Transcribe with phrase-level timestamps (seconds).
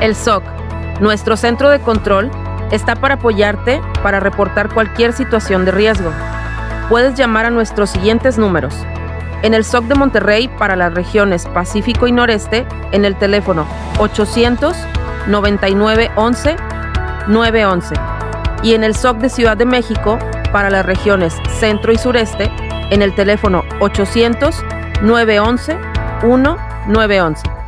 [0.00, 0.42] El SOC,
[1.00, 2.30] nuestro centro de control,
[2.70, 6.10] está para apoyarte para reportar cualquier situación de riesgo.
[6.88, 8.74] Puedes llamar a nuestros siguientes números.
[9.42, 13.66] En el SOC de Monterrey para las regiones Pacífico y Noreste en el teléfono
[13.98, 14.76] 800
[15.26, 16.56] 99 11
[17.28, 17.94] 911
[18.62, 20.18] y en el SOC de Ciudad de México
[20.52, 22.50] para las regiones Centro y Sureste
[22.90, 24.64] en el teléfono 800
[25.02, 25.78] 911
[26.22, 27.59] 1911.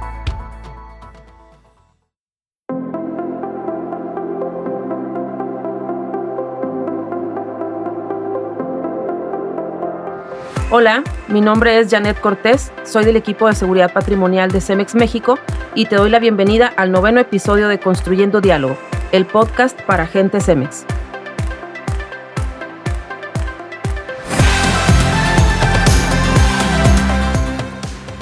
[10.75, 15.39] Hola, mi nombre es Janet Cortés, soy del equipo de seguridad patrimonial de Cemex México
[15.75, 18.79] y te doy la bienvenida al noveno episodio de Construyendo Diálogo,
[19.13, 20.87] el podcast para gente Cemex.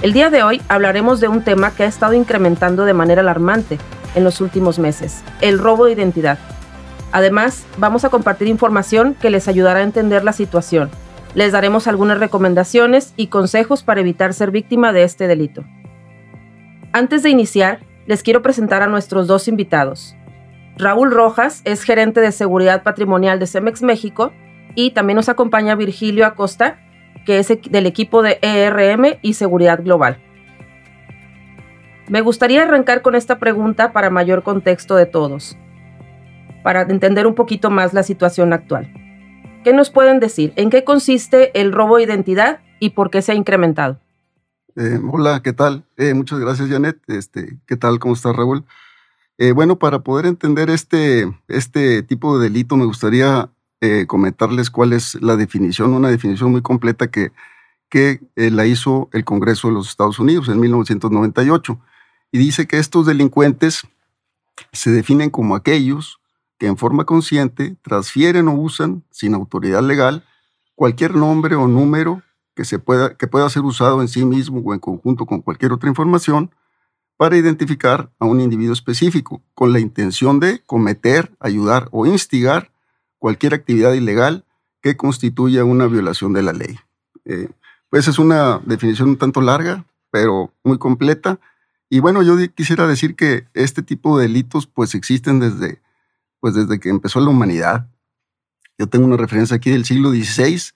[0.02, 3.78] El día de hoy hablaremos de un tema que ha estado incrementando de manera alarmante
[4.16, 6.40] en los últimos meses, el robo de identidad.
[7.12, 10.90] Además, vamos a compartir información que les ayudará a entender la situación
[11.34, 15.64] les daremos algunas recomendaciones y consejos para evitar ser víctima de este delito.
[16.92, 20.16] Antes de iniciar, les quiero presentar a nuestros dos invitados.
[20.76, 24.32] Raúl Rojas es gerente de seguridad patrimonial de Cemex México
[24.74, 26.78] y también nos acompaña Virgilio Acosta,
[27.26, 30.18] que es del equipo de ERM y Seguridad Global.
[32.08, 35.56] Me gustaría arrancar con esta pregunta para mayor contexto de todos,
[36.64, 38.92] para entender un poquito más la situación actual.
[39.62, 40.54] ¿Qué nos pueden decir?
[40.56, 44.00] ¿En qué consiste el robo de identidad y por qué se ha incrementado?
[44.74, 45.84] Eh, hola, ¿qué tal?
[45.98, 46.98] Eh, muchas gracias, Janet.
[47.08, 47.98] Este, ¿Qué tal?
[47.98, 48.64] ¿Cómo estás, Raúl?
[49.36, 53.50] Eh, bueno, para poder entender este, este tipo de delito, me gustaría
[54.08, 57.32] comentarles cuál es la definición, una definición muy completa que,
[57.88, 61.80] que la hizo el Congreso de los Estados Unidos en 1998.
[62.30, 63.88] Y dice que estos delincuentes
[64.72, 66.19] se definen como aquellos
[66.60, 70.24] que en forma consciente transfieren o usan sin autoridad legal
[70.74, 72.22] cualquier nombre o número
[72.54, 75.72] que, se pueda, que pueda ser usado en sí mismo o en conjunto con cualquier
[75.72, 76.54] otra información
[77.16, 82.70] para identificar a un individuo específico con la intención de cometer, ayudar o instigar
[83.18, 84.44] cualquier actividad ilegal
[84.82, 86.78] que constituya una violación de la ley.
[87.24, 87.48] Eh,
[87.88, 91.40] pues es una definición un tanto larga, pero muy completa.
[91.88, 95.80] Y bueno, yo quisiera decir que este tipo de delitos pues existen desde
[96.40, 97.86] pues desde que empezó la humanidad.
[98.78, 100.72] Yo tengo una referencia aquí del siglo XVI,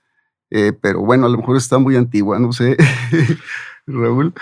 [0.51, 2.77] eh, pero bueno, a lo mejor está muy antigua, no sé.
[3.87, 4.33] Raúl.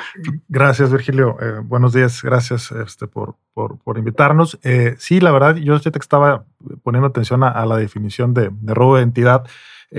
[0.48, 1.36] Gracias, Virgilio.
[1.40, 4.58] Eh, buenos días, gracias este, por, por, invitarnos.
[4.62, 6.44] Eh, sí, la verdad, yo te estaba
[6.82, 9.44] poniendo atención a, la definición de, robo de identidad.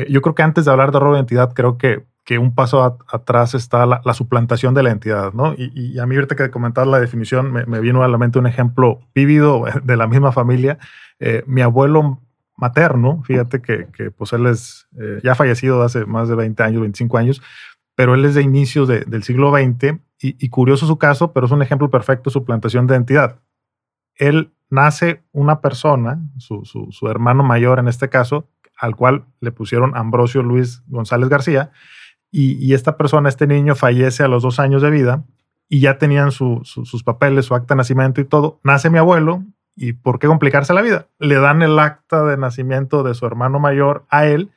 [0.10, 3.00] yo creo que antes de hablar de robo de identidad, creo que, que un paso
[3.10, 5.54] atrás está la, suplantación de la entidad, ¿no?
[5.58, 8.48] Y, a mí ahorita que comentar la definición, me, me, vino a la mente un
[8.48, 10.78] ejemplo vívido de la misma familia.
[11.20, 12.22] Eh, mi abuelo
[12.56, 17.18] materno, fíjate que, pues él es eh, ya fallecido hace más de 20 años, 25
[17.18, 17.42] años,
[17.96, 21.62] pero él es de inicios del siglo XX y, curioso su caso, pero es un
[21.62, 23.40] ejemplo perfecto de su plantación de identidad.
[24.16, 30.42] Él nace una persona, su, hermano mayor en este caso, al cual le pusieron Ambrosio
[30.42, 31.72] Luis González García,
[32.36, 35.24] y, esta persona, este niño, fallece a los dos años de vida
[35.70, 38.60] y ya tenían sus papeles, su acta de nacimiento y todo.
[38.64, 39.44] Nace mi abuelo
[39.76, 41.08] ¿Y por qué complicarse la vida?
[41.20, 44.52] Le dan el acta de nacimiento de su hermano mayor a él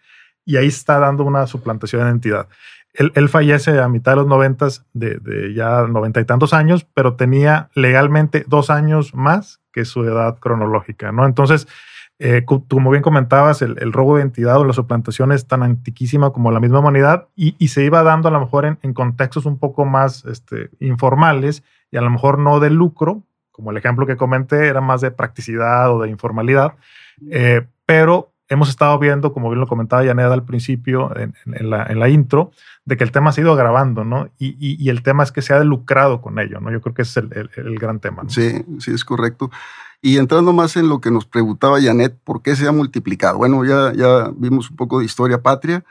[0.44, 2.48] y ahí está dando una suplantación de identidad.
[2.92, 7.68] Él, fallece a mitad de los noventas, de, ya noventa y tantos años, pero tenía
[7.74, 11.26] legalmente dos años más que su edad cronológica, ¿no?
[11.26, 11.68] Entonces,
[12.18, 16.50] eh, como bien comentabas, el, robo de identidad o la suplantación es tan antiquísima como
[16.50, 20.24] la misma humanidad y, se iba dando a lo mejor en, contextos un poco más
[20.24, 24.80] este, informales y a lo mejor no de lucro, como el ejemplo que comenté, era
[24.80, 26.74] más de practicidad o de informalidad,
[27.30, 31.34] eh, pero hemos estado viendo, como bien lo comentaba Yaneda al principio, en,
[31.70, 32.52] la, intro,
[32.84, 34.28] de que el tema se ha ido agravando, ¿no?
[34.38, 36.70] Y, el tema es que se ha lucrado con ello, ¿no?
[36.70, 38.22] Yo creo que ese es el, gran tema.
[38.28, 39.50] Sí, sí, es correcto.
[40.02, 43.38] Y entrando más en lo que nos preguntaba Janet, ¿por qué se ha multiplicado?
[43.38, 45.84] Bueno, ya, ya vimos un poco de historia patria.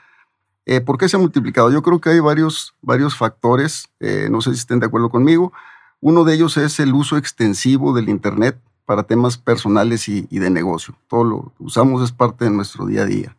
[0.64, 1.70] Eh, ¿Por qué se ha multiplicado?
[1.70, 5.52] Yo creo que hay varios, varios factores, eh, no sé si estén de acuerdo conmigo.
[6.00, 10.96] Uno de ellos es el uso extensivo del Internet para temas personales y, de negocio.
[11.08, 13.36] Todo lo usamos es parte de nuestro día a día.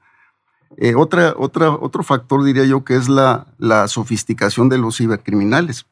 [0.77, 5.85] Eh, otra, otra, otro factor diría yo que es la, la sofisticación de los cibercriminales.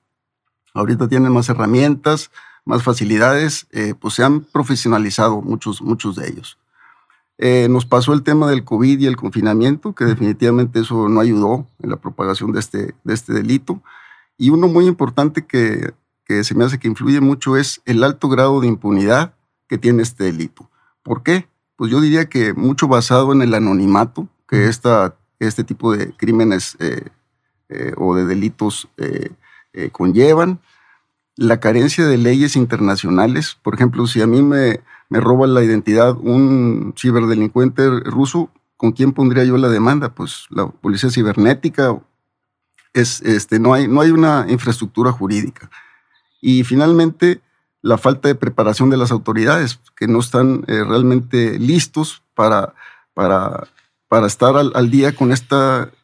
[0.74, 2.32] Ahorita tienen más herramientas,
[2.66, 6.58] más facilidades, eh, pues se han profesionalizado muchos, muchos de ellos.
[7.38, 11.68] Eh, nos pasó el tema del COVID y el confinamiento, que definitivamente eso no ayudó
[11.82, 13.82] en la propagación de este, de este delito.
[14.38, 15.94] Y uno muy importante que
[16.26, 19.36] que se me hace que influye mucho es el alto grado de impunidad
[19.68, 20.70] que tiene este delito.
[21.04, 21.48] ¿Por qué?
[21.76, 26.78] Pues yo diría que mucho basado en el anonimato que esta, este tipo de crímenes
[26.80, 27.10] eh,
[27.70, 29.30] eh, o de delitos eh,
[29.92, 30.60] conllevan,
[31.36, 33.58] la carencia de leyes internacionales.
[33.62, 39.14] Por ejemplo, si a mí me, me roba la identidad un ciberdelincuente ruso, ¿con quién
[39.14, 40.14] pondría yo la demanda?
[40.14, 41.98] Pues la policía cibernética.
[42.94, 45.70] Es, este, no, hay, no hay una infraestructura jurídica.
[46.42, 47.42] Y finalmente,
[47.82, 52.74] la falta de preparación de las autoridades, que no están eh, realmente listos para,
[53.14, 53.68] para,
[54.08, 55.56] para estar al, día con este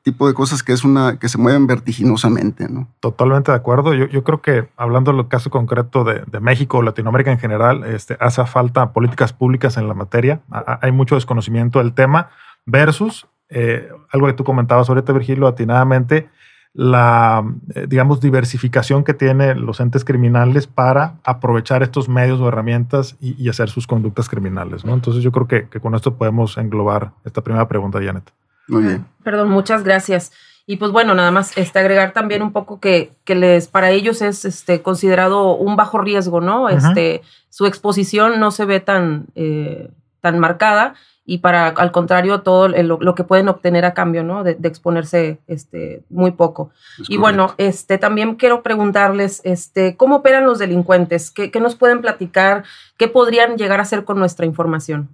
[0.04, 2.68] tipo de cosas que es una que se mueven vertiginosamente.
[2.68, 2.88] ¿no?
[3.00, 3.94] Totalmente de acuerdo.
[3.94, 8.18] Yo, yo creo que hablando del caso concreto de, México o Latinoamérica en general, este,
[8.20, 10.42] hace falta políticas públicas en la materia.
[10.82, 12.32] hay mucho desconocimiento del tema
[12.66, 16.30] versus eh, algo que tú comentabas ahorita, Virgilio, atinadamente,
[16.74, 17.44] la,
[17.76, 23.50] eh, digamos, diversificación que tienen los entes criminales para aprovechar estos medios o herramientas y,
[23.50, 24.86] hacer sus conductas criminales.
[24.86, 24.94] ¿no?
[24.94, 28.32] Entonces yo creo que, con esto podemos englobar esta primera pregunta, Janet.
[28.68, 29.06] Muy bien.
[29.24, 30.32] Perdón, muchas gracias.
[30.66, 34.22] Y pues bueno, nada más este, agregar también un poco que, que les, para ellos
[34.22, 36.70] es este, considerado un bajo riesgo, ¿no?
[36.70, 39.92] Este, su exposición no se ve tan, eh,
[40.22, 44.44] tan marcada y para, al contrario, todo lo, que pueden obtener a cambio, ¿no?
[44.44, 46.72] De, exponerse este, muy poco.
[47.08, 51.32] y bueno, este, también quiero preguntarles, este, ¿cómo operan los delincuentes?
[51.32, 52.64] ¿Qué, nos pueden platicar?
[52.98, 55.10] ¿Qué podrían llegar a hacer con nuestra información?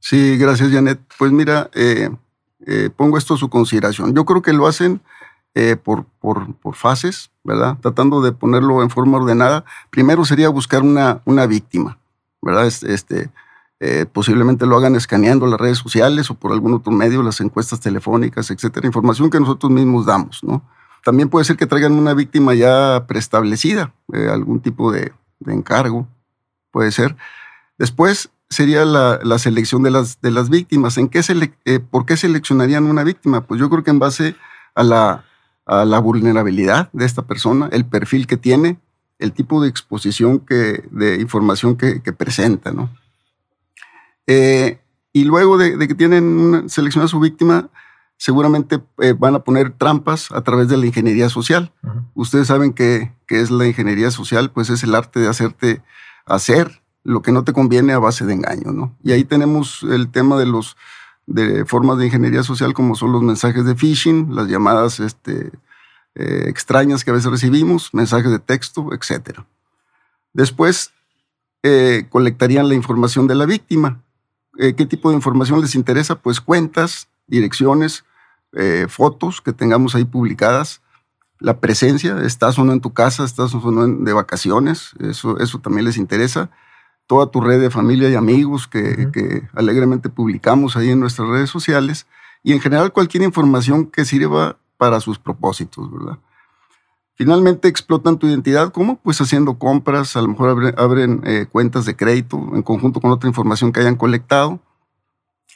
[0.00, 1.00] Sí, gracias, Janet.
[1.16, 2.10] Pues mira, eh,
[2.66, 4.14] eh, pongo esto a su consideración.
[4.14, 5.00] Yo creo que lo hacen
[5.54, 7.78] eh, por, por, por, fases, ¿verdad?
[7.80, 9.64] Tratando de ponerlo en forma ordenada.
[9.90, 11.98] Primero sería buscar una, una víctima,
[12.42, 12.66] ¿verdad?
[12.66, 13.30] Este,
[13.86, 17.80] eh, posiblemente lo hagan escaneando las redes sociales o por algún otro medio, las encuestas
[17.80, 20.62] telefónicas, etcétera, información que nosotros mismos damos, ¿no?
[21.04, 25.12] También puede ser que traigan una víctima ya preestablecida, eh, algún tipo de,
[25.46, 26.08] encargo,
[26.70, 27.14] puede ser.
[27.76, 30.96] Después sería la, selección de las, de las víctimas.
[30.96, 31.20] ¿En qué
[31.66, 33.42] eh, ¿Por qué seleccionarían una víctima?
[33.42, 34.34] Pues yo creo que en base
[34.74, 35.26] a la,
[35.66, 38.78] a la vulnerabilidad de esta persona, el perfil que tiene,
[39.18, 42.88] el tipo de exposición que, de información que, que presenta, ¿no?
[44.26, 44.80] Eh,
[45.12, 47.70] y luego de, que tienen seleccionada su víctima,
[48.16, 51.72] seguramente eh, van a poner trampas a través de la ingeniería social.
[52.14, 55.82] Ustedes saben que, es la ingeniería social, pues es el arte de hacerte
[56.26, 58.96] hacer lo que no te conviene a base de engaño, ¿no?
[59.02, 60.76] Y ahí tenemos el tema de los
[61.26, 65.52] de formas de ingeniería social como son los mensajes de phishing, las llamadas este,
[66.14, 69.40] eh, extrañas que a veces recibimos, mensajes de texto, etc.
[70.32, 70.92] Después
[72.10, 74.03] colectarían la información de la víctima
[74.58, 78.04] eh, qué tipo de información les interesa, pues cuentas, direcciones,
[78.52, 80.80] eh, fotos que tengamos ahí publicadas,
[81.40, 85.58] la presencia, estás o no en tu casa, estás o no de vacaciones, eso, eso
[85.58, 86.50] también les interesa,
[87.06, 91.50] toda tu red de familia y amigos que, que alegremente publicamos ahí en nuestras redes
[91.50, 92.06] sociales
[92.42, 96.18] y en general cualquier información que sirva para sus propósitos, ¿verdad?
[97.16, 98.96] Finalmente explotan tu identidad, ¿cómo?
[98.96, 103.28] Pues haciendo compras, a lo mejor abren, eh, cuentas de crédito en conjunto con otra
[103.28, 104.58] información que hayan colectado,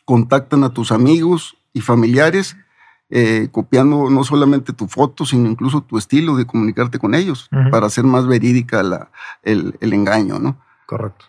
[0.04, 2.56] contactan a tus amigos y familiares,
[3.10, 7.86] eh, copiando no solamente tu foto, sino incluso tu estilo de comunicarte con ellos, para
[7.86, 9.10] hacer más verídica la,
[9.42, 10.58] el, engaño, ¿no?
[10.86, 11.24] Correcto.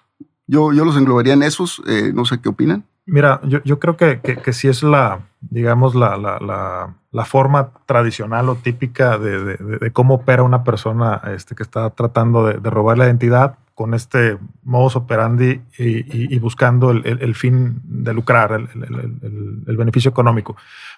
[0.45, 2.83] Yo, yo los englobaría en esos, eh, no sé qué opinan.
[3.07, 7.25] Mira, yo, yo creo que, que, que sí es la, digamos, la, la, la, la
[7.25, 12.45] forma tradicional o típica de, de, de, cómo opera una persona este, que está tratando
[12.45, 18.13] de, robar la identidad con este modus operandi y, y, buscando el, el, fin de
[18.13, 18.67] lucrar, el,
[19.65, 20.57] el, beneficio económico.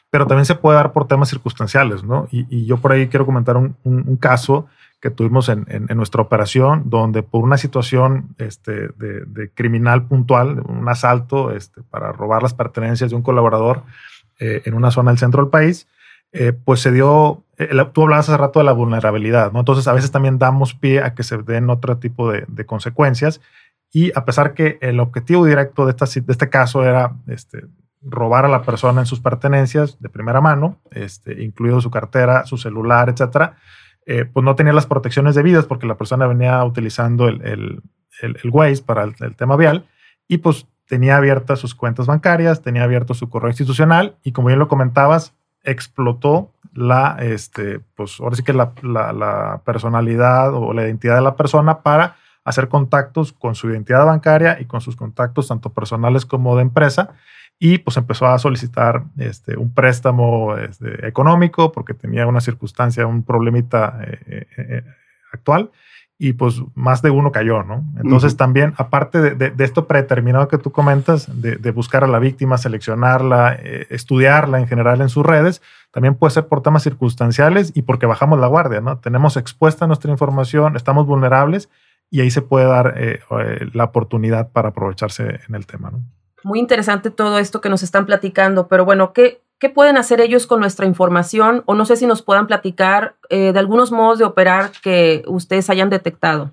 [0.09, 2.27] Pero también se puede dar por temas circunstanciales, ¿no?
[2.31, 4.65] Y, y yo por ahí quiero comentar un, un, un caso
[4.99, 10.63] que tuvimos en, en, nuestra operación, donde por una situación este, de, de, criminal puntual,
[10.67, 13.83] un asalto este, para robar las pertenencias de un colaborador
[14.39, 15.87] eh, en una zona del centro del país,
[16.31, 19.59] eh, pues se dio, eh, tú hablabas hace rato de la vulnerabilidad, ¿no?
[19.59, 23.41] Entonces a veces también damos pie a que se den otro tipo de, de consecuencias
[23.91, 27.65] y a pesar que el objetivo directo de, esta, de este caso era este,
[28.01, 32.57] robar a la persona en sus pertenencias de primera mano, este, incluido su cartera, su
[32.57, 33.57] celular, etcétera,
[34.05, 37.81] eh, pues no tenía las protecciones debidas porque la persona venía utilizando el, el,
[38.21, 39.85] el, Waze para el, tema vial
[40.27, 44.59] y pues tenía abiertas sus cuentas bancarias, tenía abierto su correo institucional y como bien
[44.59, 45.33] lo comentabas,
[45.63, 51.81] explotó la, este, pues ahora sí que la, personalidad o la identidad de la persona
[51.81, 56.63] para hacer contactos con su identidad bancaria y con sus contactos tanto personales como de
[56.63, 57.13] empresa.
[57.57, 63.23] Y pues empezó a solicitar este, un préstamo este, económico porque tenía una circunstancia, un
[63.23, 64.83] problemita eh, eh, eh,
[65.31, 65.71] actual
[66.23, 67.83] y pues más de uno cayó, ¿no?
[67.99, 73.55] Entonces también, aparte de, esto predeterminado que tú comentas, de, buscar a la víctima, seleccionarla,
[73.55, 78.05] eh, estudiarla en general en sus redes, también puede ser por temas circunstanciales y porque
[78.05, 78.99] bajamos la guardia, ¿no?
[78.99, 81.69] Tenemos expuesta nuestra información, estamos vulnerables
[82.11, 86.03] y ahí se puede dar eh, eh, la oportunidad para aprovecharse en el tema, ¿no?
[86.43, 90.47] Muy interesante todo esto que nos están platicando, pero bueno, ¿qué, ¿Qué pueden hacer ellos
[90.47, 91.61] con nuestra información?
[91.67, 95.69] O no sé si nos puedan platicar eh, de algunos modos de operar que ustedes
[95.69, 96.51] hayan detectado.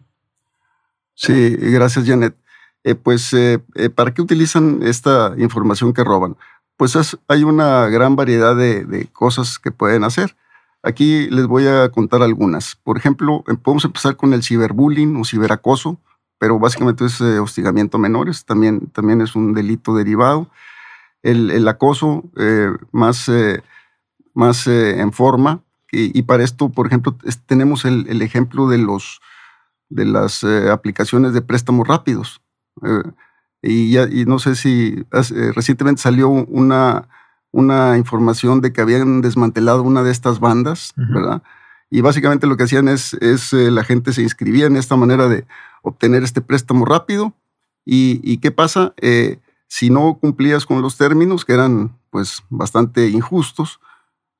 [1.14, 2.37] Sí, gracias Janet.
[2.85, 3.61] Eh, pues, eh,
[3.95, 6.37] ¿para qué utilizan esta información que roban?
[6.76, 10.37] Pues hay una gran variedad de, cosas que pueden hacer.
[10.83, 12.76] Aquí les voy a contar algunas.
[12.76, 15.99] Por ejemplo, podemos empezar con el ciberbullying o ciberacoso,
[16.38, 20.50] pero básicamente es hostigamiento a menores, también, también es un delito derivado
[21.23, 23.62] el, acoso eh, más, eh,
[24.35, 25.62] más eh, en forma.
[25.90, 27.16] Y, para esto, por ejemplo,
[27.47, 29.23] tenemos el, ejemplo de, los,
[29.88, 32.42] de las aplicaciones de préstamos rápidos.
[33.62, 35.02] y, ya, y no sé si
[35.54, 37.09] recientemente salió una,
[37.52, 41.42] una información de que habían desmantelado una de estas bandas, ¿verdad?
[41.90, 45.47] Y básicamente lo que hacían es, es la gente se inscribía en esta manera de
[45.83, 47.35] obtener este préstamo rápido.
[47.85, 48.95] ¿Y, y qué pasa?
[49.68, 53.80] si no cumplías con los términos, que eran pues bastante injustos,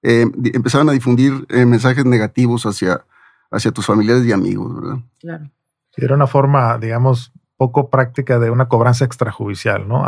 [0.03, 3.05] eh, empezaban a difundir eh, mensajes negativos hacia,
[3.51, 4.99] hacia tus familiares y amigos, ¿verdad?
[5.21, 5.51] Claro.
[5.97, 10.05] Era una forma, digamos, poco práctica de una cobranza extrajudicial, ¿no?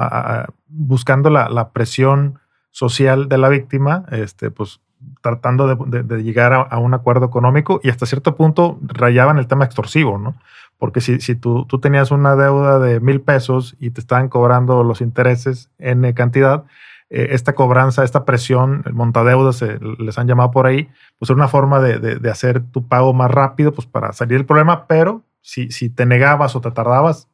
[0.68, 2.38] buscando la, presión
[2.70, 4.80] social de la víctima, este, pues
[5.22, 10.18] tratando de, llegar a, un acuerdo económico y hasta cierto punto rayaban el tema extorsivo,
[10.18, 10.34] ¿no?
[10.78, 14.82] Porque si, si tú, tú, tenías una deuda de mil pesos y te estaban cobrando
[14.82, 16.64] los intereses en cantidad,
[17.10, 19.62] eh, esta cobranza, esta presión, el montadeudas,
[19.98, 20.88] les han llamado por ahí,
[21.18, 24.46] pues era una forma de, de, hacer tu pago más rápido, pues para salir del
[24.46, 27.28] problema, pero si, si te negabas o te tardabas,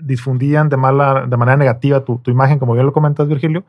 [0.00, 3.64] difundían de, mala, de manera negativa tu, tu imagen, como bien lo comentas, Virgilio,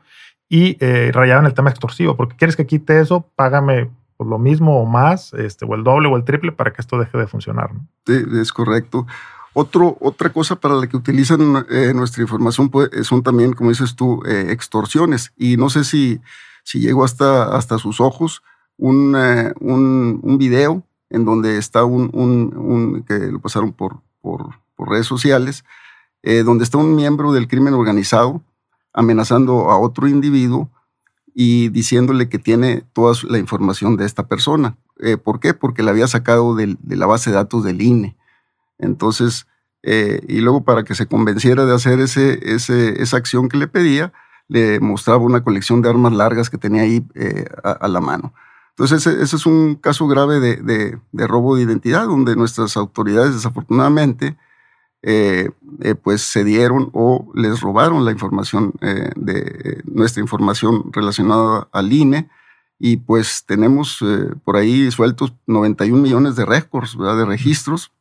[0.48, 4.80] y eh, rayaban el tema extorsivo, porque quieres que quite eso, págame por lo mismo
[4.80, 7.70] o más, este, o el doble o el triple para que esto deje de funcionar.
[7.74, 8.40] ¿no?
[8.40, 9.06] Es correcto.
[9.52, 13.94] Otro, otra cosa para la que utilizan eh, nuestra información pues, son también, como dices
[13.96, 15.32] tú, eh, extorsiones.
[15.36, 16.20] Y no sé si,
[16.62, 18.42] si llegó hasta, hasta sus ojos
[18.76, 24.50] un, eh, un, un, video en donde está un, un que lo pasaron por, por
[24.78, 25.64] redes sociales,
[26.44, 28.42] donde está un miembro del crimen organizado
[28.96, 30.70] amenazando a otro individuo
[31.34, 34.78] y diciéndole que tiene toda la información de esta persona.
[34.98, 35.52] Eh, ¿Por qué?
[35.52, 38.16] Porque la había sacado de, la base de datos del INE.
[38.78, 39.46] Entonces,
[39.82, 44.14] eh, y luego para que se convenciera de hacer ese, esa acción que le pedía,
[44.48, 48.32] le mostraba una colección de armas largas que tenía ahí eh, a, la mano.
[48.70, 50.56] Entonces, ese, es un caso grave de,
[51.12, 54.38] de, robo de identidad, donde nuestras autoridades, desafortunadamente,
[55.08, 55.50] eh,
[55.82, 61.92] eh, pues se dieron o les robaron la información eh, de nuestra información relacionada al
[61.92, 62.28] INE
[62.80, 64.00] y pues tenemos
[64.42, 67.92] por ahí sueltos 91 millones de récords, de registros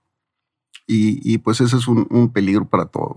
[0.88, 3.16] y, pues ese es un, peligro para todos.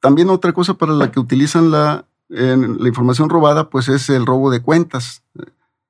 [0.00, 4.50] También otra cosa para la que utilizan la, la información robada pues es el robo
[4.50, 5.22] de cuentas.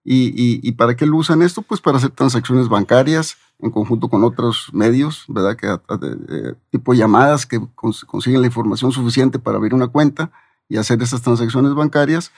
[0.05, 1.63] ¿Y, para qué lo usan esto?
[1.63, 5.57] Pues para hacer transacciones bancarias en conjunto con otros medios, ¿verdad?
[5.57, 10.31] Que, tipo llamadas que consiguen la información suficiente para abrir una cuenta
[10.69, 12.33] y hacer esas transacciones bancarias.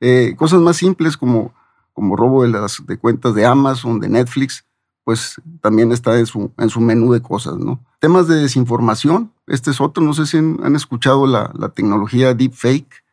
[0.00, 1.54] Eh, cosas más simples como,
[1.92, 4.64] como robo de las de cuentas de Amazon, de Netflix,
[5.04, 7.84] pues también está en su, en su menú de cosas, ¿no?
[8.00, 13.04] Temas de desinformación, este es otro, no sé si han, escuchado la, la, tecnología deepfake.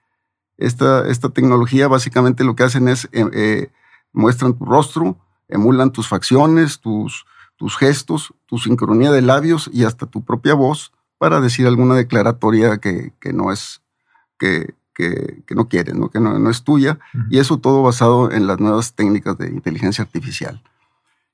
[0.57, 3.71] Esta, esta tecnología básicamente lo que hacen es eh, eh,
[4.13, 7.25] muestran tu rostro, emulan tus facciones, tus,
[7.57, 12.77] tus gestos, tu sincronía de labios y hasta tu propia voz para decir alguna declaratoria
[12.77, 13.81] que, no es,
[14.37, 16.09] que, que, no quieres, ¿no?
[16.09, 16.99] que no, es tuya.
[17.29, 20.63] Y eso todo basado en las nuevas técnicas de inteligencia artificial.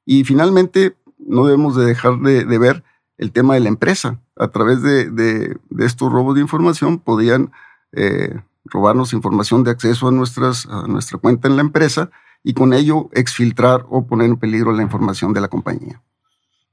[0.06, 2.84] Y finalmente, no debemos de dejar de, ver
[3.18, 4.20] el tema de la empresa.
[4.36, 7.52] A través de, estos robos de información podían
[7.92, 12.10] eh, robarnos información de acceso a, nuestras, a nuestra cuenta en la empresa
[12.46, 16.02] y con ello exfiltrar o poner en peligro la información de la compañía.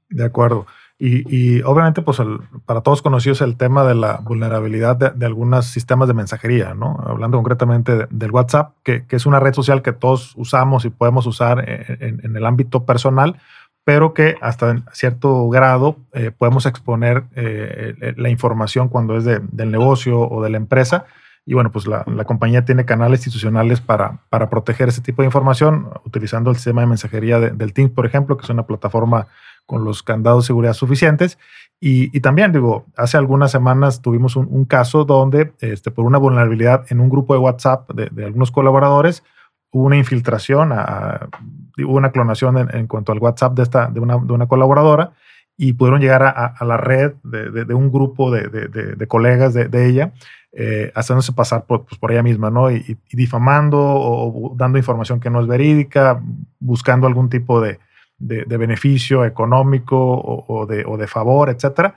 [0.07, 0.67] De acuerdo.
[0.99, 2.21] Y, obviamente, pues
[2.65, 6.97] para todos conocidos el tema de la vulnerabilidad de, algunos sistemas de mensajería, ¿no?
[7.05, 11.67] Hablando concretamente del WhatsApp, que, es una red social que todos usamos y podemos usar
[11.67, 13.37] en, el ámbito personal,
[13.83, 20.21] pero que hasta cierto grado eh, podemos exponer eh, la información cuando es del negocio
[20.21, 21.05] o de la empresa
[21.45, 25.89] Y bueno, pues la, compañía tiene canales institucionales para, para proteger ese tipo de información,
[26.05, 29.27] utilizando el sistema de mensajería del Teams, por ejemplo, que es una plataforma
[29.65, 31.37] con los candados de seguridad suficientes.
[31.85, 37.01] Y, también, digo, hace algunas semanas tuvimos un, caso donde, este, por una vulnerabilidad en
[37.01, 39.21] un grupo de WhatsApp de, algunos colaboradores,
[39.69, 44.31] hubo una infiltración, hubo una clonación en, cuanto al WhatsApp de, esta, de, una, de
[44.31, 45.11] una colaboradora
[45.57, 50.13] y pudieron llegar a, la red de, un grupo de, colegas de, ella,
[50.51, 52.71] eh, haciéndose pasar por, pues, ella misma, ¿no?
[52.71, 56.21] Y, difamando o, dando información que no es verídica,
[56.59, 57.79] buscando algún tipo de,
[58.17, 61.95] beneficio económico o, de, favor, etcétera.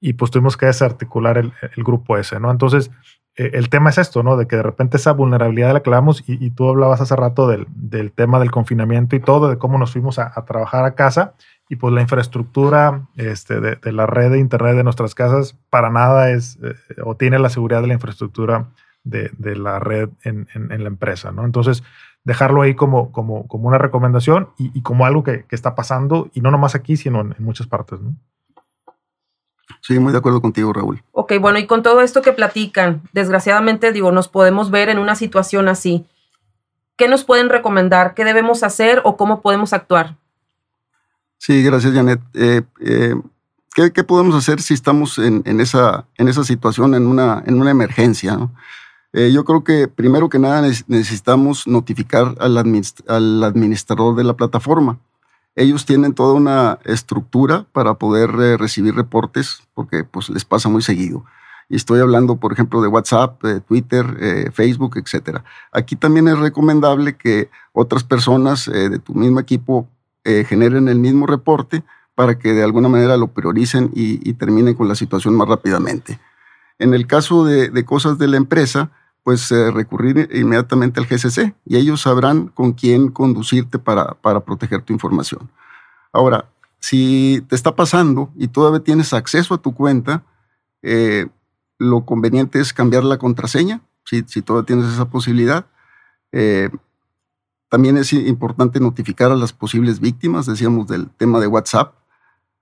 [0.00, 2.50] Y pues tuvimos que desarticular el, grupo ese, ¿no?
[2.50, 2.90] Entonces,
[3.38, 4.36] el tema es esto, ¿no?
[4.36, 7.66] De que de repente esa vulnerabilidad de la que y, tú hablabas hace rato del,
[8.12, 11.34] tema del confinamiento y todo, de cómo nos fuimos a trabajar a casa
[11.68, 16.30] y pues la infraestructura este, de, la red de Internet de nuestras casas para nada
[16.30, 18.70] es eh, o tiene la seguridad de la infraestructura
[19.04, 21.32] de, la red en, la empresa.
[21.32, 21.44] ¿no?
[21.44, 21.82] Entonces,
[22.24, 26.50] dejarlo ahí como, como, como una recomendación y, como algo que, está pasando, y no
[26.50, 28.00] nomás aquí, sino en, muchas partes.
[28.00, 28.14] ¿no?
[29.80, 31.02] Sí, muy de acuerdo contigo, Raúl.
[31.12, 35.14] Ok, bueno, y con todo esto que platican, desgraciadamente, digo, nos podemos ver en una
[35.14, 36.06] situación así.
[36.96, 38.14] ¿Qué nos pueden recomendar?
[38.14, 40.16] ¿Qué debemos hacer o cómo podemos actuar?
[41.38, 42.20] Sí, gracias, Janet.
[42.34, 43.14] Eh, eh,
[43.74, 48.36] ¿qué, podemos hacer si estamos en, esa, en esa situación, en una, en una emergencia?
[49.12, 54.98] Eh, yo creo que primero que nada necesitamos notificar al, al, administrador de la plataforma.
[55.58, 61.24] Ellos tienen toda una estructura para poder recibir reportes porque pues, les pasa muy seguido.
[61.68, 65.40] Y estoy hablando, por ejemplo, de WhatsApp, Twitter, Facebook, etc.
[65.70, 69.86] Aquí también es recomendable que otras personas de tu mismo equipo
[70.24, 71.84] eh, generen el mismo reporte
[72.14, 76.18] para que de alguna manera lo prioricen y, terminen con la situación más rápidamente.
[76.78, 78.90] En el caso de, cosas de la empresa,
[79.28, 84.80] pues eh, recurrir inmediatamente al GCC y ellos sabrán con quién conducirte para, para proteger
[84.80, 85.50] tu información.
[86.14, 90.22] Ahora, si te está pasando y todavía tienes acceso a tu cuenta,
[90.80, 91.26] eh,
[91.76, 95.66] lo conveniente es cambiar la contraseña, si, si todavía tienes esa posibilidad.
[97.68, 101.92] También es importante notificar a las posibles víctimas, decíamos del tema de WhatsApp,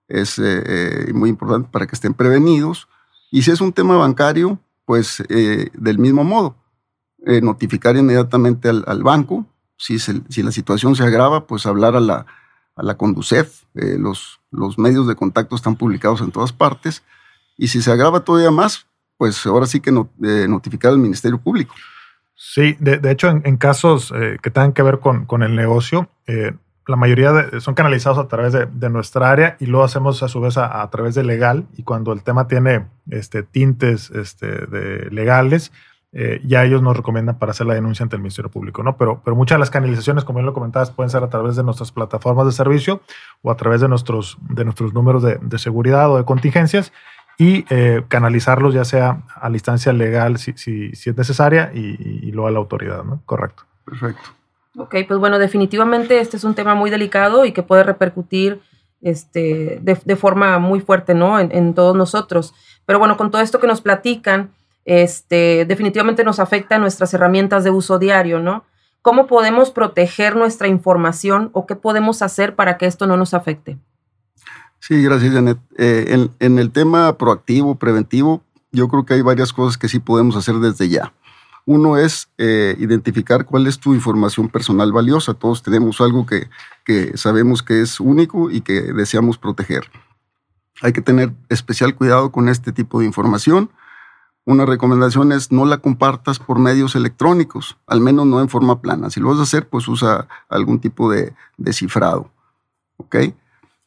[0.08, 2.88] es eh, eh, muy importante para que estén prevenidos.
[3.30, 6.56] Y si es un tema bancario, pues eh, del mismo modo,
[7.42, 9.46] notificar inmediatamente al, banco.
[9.76, 12.26] Si, si, la situación se agrava, pues hablar a la,
[12.76, 13.64] a la Conducef.
[13.74, 17.02] los, los medios de contacto están publicados en todas partes.
[17.56, 18.86] Y si se agrava todavía más,
[19.16, 21.74] pues ahora sí que notificar al Ministerio Público.
[22.34, 26.52] Sí, de, hecho, en, casos eh, que tengan que ver con, el negocio, eh,
[26.86, 30.58] la mayoría son canalizados a través de, nuestra área y lo hacemos a su vez
[30.58, 31.66] a, través de legal.
[31.76, 35.72] Y cuando el tema tiene este, tintes este, de legales,
[36.18, 38.96] eh, ya ellos nos recomiendan para hacer la denuncia ante el Ministerio Público, ¿no?
[38.96, 41.62] Pero, pero muchas de las canalizaciones, como bien lo comentabas, pueden ser a través de
[41.62, 43.02] nuestras plataformas de servicio
[43.42, 46.90] o a través de nuestros, de nuestros números de, de seguridad o de contingencias
[47.38, 52.30] y eh, canalizarlos ya sea a la instancia legal si, si, si es necesaria y,
[52.32, 53.20] luego a la autoridad, ¿no?
[53.26, 53.64] Correcto.
[53.84, 54.30] Perfecto.
[54.78, 58.60] Ok, pues bueno, definitivamente este es un tema muy delicado y que puede repercutir
[59.02, 61.38] este, de, de forma muy fuerte, ¿no?
[61.38, 62.54] En, en, todos nosotros.
[62.86, 64.50] Pero bueno, con todo esto que nos platican,
[64.86, 68.64] este, definitivamente nos afecta nuestras herramientas de uso diario, ¿no?
[69.02, 73.78] ¿Cómo podemos proteger nuestra información o qué podemos hacer para que esto no nos afecte?
[74.80, 75.58] Sí, gracias, Janet.
[75.76, 80.36] Eh, en, el tema proactivo, preventivo, yo creo que hay varias cosas que sí podemos
[80.36, 81.12] hacer desde ya.
[81.64, 85.34] Uno es eh, identificar cuál es tu información personal valiosa.
[85.34, 86.48] Todos tenemos algo que,
[86.84, 89.90] que sabemos que es único y que deseamos proteger.
[90.82, 93.70] Hay que tener especial cuidado con este tipo de información.
[94.46, 99.10] Una recomendación es no la compartas por medios electrónicos, al menos no en forma plana.
[99.10, 101.34] Si lo vas a hacer, pues usa algún tipo de,
[101.72, 102.30] cifrado.
[102.96, 103.16] ¿Ok?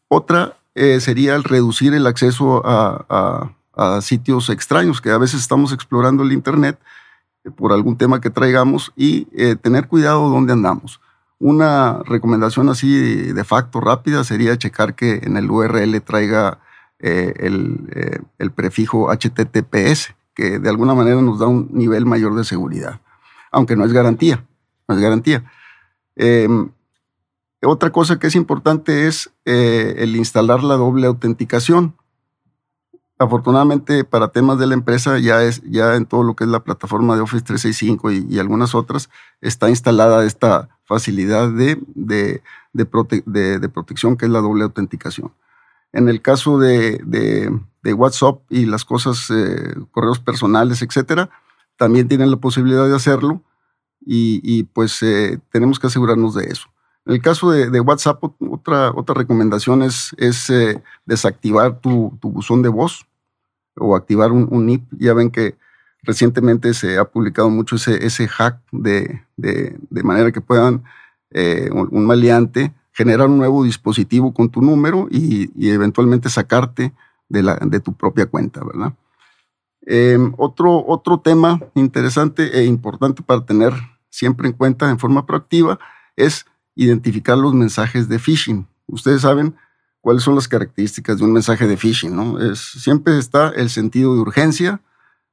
[0.10, 3.52] Otra eh, sería reducir el acceso a,
[4.02, 6.78] sitios extraños, que a veces estamos explorando el Internet
[7.45, 11.00] eh, por algún tema que traigamos y eh, tener cuidado donde andamos.
[11.39, 16.60] Una recomendación así de facto rápida sería checar que en el URL traiga
[17.00, 23.02] el, el, prefijo HTTPS, que de alguna manera nos da un nivel mayor de seguridad,
[23.52, 24.45] aunque no es garantía,
[24.88, 25.43] no es garantía.
[26.15, 26.69] Em,
[27.62, 31.93] otra cosa que es importante es eh, el instalar la doble autenticación.
[33.17, 36.63] Afortunadamente para temas de la empresa ya es ya en todo lo que es la
[36.63, 39.10] plataforma de Office 365 y, algunas otras
[39.41, 42.86] está instalada esta facilidad de, de, de,
[43.69, 45.34] protección que es la doble autenticación.
[45.91, 47.52] En el caso de,
[47.85, 51.29] WhatsApp y las cosas, eh, correos personales, etcétera,
[51.77, 53.41] también tienen la posibilidad de hacerlo
[54.05, 56.67] y, pues eh, tenemos que asegurarnos de eso.
[57.05, 60.13] En el caso de, WhatsApp, otra, otra recomendación es,
[60.49, 63.05] eh, desactivar tu, buzón de voz
[63.75, 64.83] o activar un, NIP.
[64.91, 65.57] Ya ven que
[66.03, 69.21] recientemente se ha publicado mucho ese, ese hack de,
[69.89, 70.83] manera que puedan
[71.31, 76.91] eh, un maleante generar un nuevo dispositivo con tu número y, eventualmente sacarte
[77.29, 78.93] de, la, de, tu propia cuenta, ¿verdad?
[79.81, 83.73] Em, otro, otro tema interesante e importante para tener
[84.09, 85.79] siempre en cuenta en forma proactiva
[86.15, 88.67] es identificar los mensajes de phishing.
[88.87, 89.55] Ustedes saben
[90.01, 92.39] cuáles son las características de un mensaje de phishing, ¿no?
[92.39, 94.81] Es, siempre está el sentido de urgencia,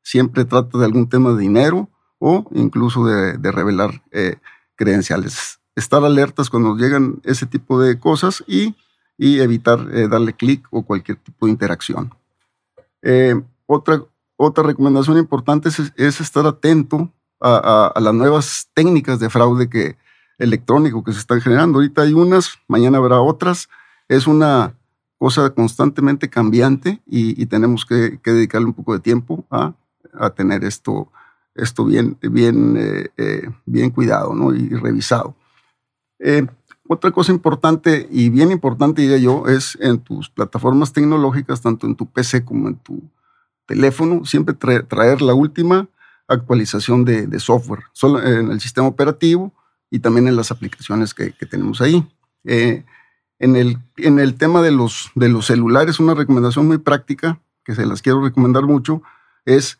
[0.02, 4.36] siempre trata de algún tema de dinero o incluso de, revelar eh,
[4.74, 5.60] credenciales.
[5.74, 8.74] Estar alertas cuando llegan ese tipo de cosas y,
[9.18, 12.14] evitar eh, darle clic o cualquier tipo de interacción.
[13.02, 13.34] Eh,
[13.66, 14.02] otra,
[14.36, 19.96] otra recomendación importante es estar atento a, las nuevas técnicas de fraude que,
[20.38, 21.78] electrónico que se están generando.
[21.78, 23.68] Ahorita hay unas, mañana habrá otras.
[24.08, 24.74] Es una
[25.18, 29.74] cosa constantemente cambiante y, tenemos que, dedicarle un poco de tiempo a,
[30.34, 31.12] tener esto,
[31.54, 34.54] esto bien, bien, eh, bien cuidado ¿no?
[34.54, 35.34] y, revisado.
[36.88, 41.96] Otra cosa importante y bien importante, diría yo, es en tus plataformas tecnológicas, tanto en
[41.96, 43.02] tu PC como en tu
[43.66, 45.88] teléfono, siempre traer la última
[46.28, 49.52] actualización de, software solo en el sistema operativo
[49.90, 52.06] y también en las aplicaciones que, tenemos ahí.
[52.44, 52.84] Eh,
[53.38, 57.74] en, el, en el tema de los, de los celulares, una recomendación muy práctica, que
[57.74, 59.02] se las quiero recomendar mucho,
[59.44, 59.78] es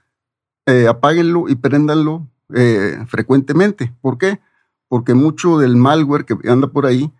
[0.67, 3.93] eh, apáguenlo y préndanlo eh, frecuentemente.
[4.01, 4.41] ¿Por qué?
[4.89, 7.13] Porque mucho del malware que anda por ahí,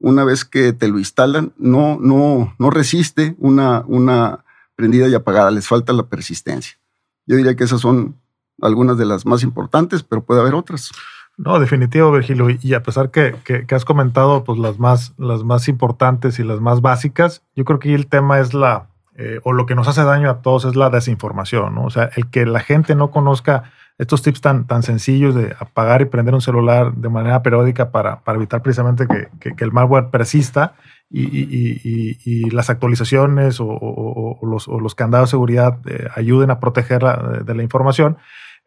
[0.00, 4.44] una vez que te lo instalan, no, no, no resiste una, una
[4.76, 6.78] prendida y apagada, les falta la persistencia.
[7.26, 8.16] Yo diría que esas son
[8.62, 10.92] algunas de las más importantes, pero puede haber otras.
[11.36, 12.48] No, definitivo, Virgilio.
[12.60, 16.60] Y a pesar que, que, has comentado pues, las, más, las más importantes y las
[16.60, 20.02] más básicas, yo creo que el tema es la, eh, o lo que nos hace
[20.02, 21.84] daño a todos es la desinformación, ¿no?
[21.84, 26.00] O sea, el que la gente no conozca estos tips tan, tan sencillos de apagar
[26.02, 30.10] y prender un celular de manera periódica para, para evitar precisamente que, que, el malware
[30.10, 30.74] persista
[31.10, 36.50] y, y, y, las actualizaciones o, o, los, o, los, candados de seguridad eh, ayuden
[36.50, 38.18] a protegerla de la información,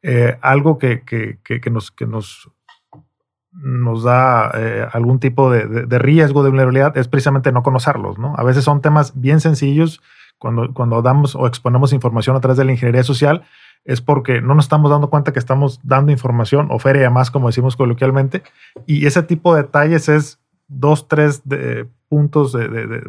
[0.04, 2.52] eh, algo que, que, que, nos, que nos,
[3.54, 8.20] nos da eh, algún tipo de, de, riesgo de vulnerabilidad es precisamente no conocerlos.
[8.20, 8.34] ¿no?
[8.36, 10.02] A veces son temas bien sencillos
[10.38, 13.44] cuando, cuando damos o exponemos información a través de la ingeniería social,
[13.86, 17.48] es porque no nos estamos dando cuenta que estamos dando información o feria más, como
[17.48, 18.44] decimos coloquialmente,
[18.86, 21.42] y ese tipo de detalles es dos, tres
[22.08, 22.58] puntos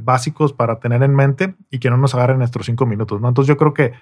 [0.00, 3.20] básicos para tener en mente y que no nos agarren nuestros cinco minutos.
[3.20, 3.28] ¿no?
[3.28, 3.92] Entonces yo creo que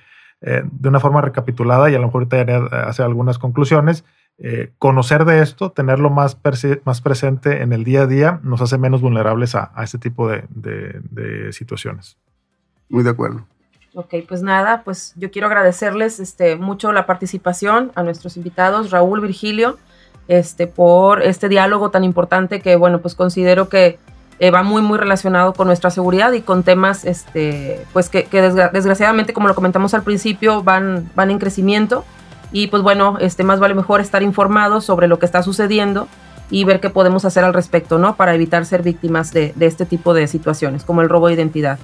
[0.42, 4.04] eh, de una forma recapitulada y a lo mejor te hacer algunas conclusiones.
[4.42, 6.38] Eh, conocer de esto, tenerlo más,
[6.85, 10.44] más presente en el día a día, nos hace menos vulnerables a, este tipo de,
[10.48, 12.16] de, situaciones.
[12.88, 13.46] Muy de acuerdo.
[13.92, 19.20] Ok, pues nada, pues yo quiero agradecerles este, mucho la participación a nuestros invitados, Raúl,
[19.20, 19.79] Virgilio,
[20.29, 23.98] este, por este diálogo tan importante que, bueno, pues considero que
[24.38, 28.29] eh, va muy, muy relacionado con nuestra seguridad y con temas, este, pues que,
[28.72, 32.05] desgraciadamente, como lo comentamos al principio, van, van en crecimiento.
[32.53, 36.09] Y pues bueno, este, más vale mejor estar informados sobre lo que está sucediendo
[36.48, 38.16] y ver qué podemos hacer al respecto, ¿no?
[38.16, 41.79] Para evitar ser víctimas de, de este tipo de situaciones, como el robo de identidad.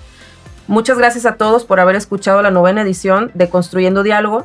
[0.69, 4.45] Muchas gracias a todos por haber escuchado la novena edición de Construyendo Diálogo.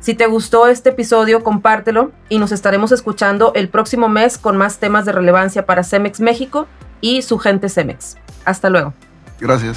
[0.00, 4.78] Si te gustó este episodio, compártelo y nos estaremos escuchando el próximo mes con más
[4.78, 6.66] temas de relevancia para Cemex México
[7.00, 8.16] y su gente Cemex.
[8.44, 8.94] Hasta luego.
[9.38, 9.76] Gracias.